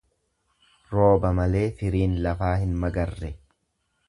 Rooba 0.95 1.31
malee 1.41 1.63
firiin 1.83 2.17
lafaa 2.29 2.53
hin 2.63 2.77
magarre. 2.87 3.35